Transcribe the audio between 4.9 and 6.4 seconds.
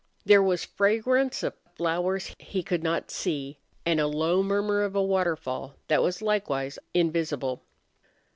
a waterfall that was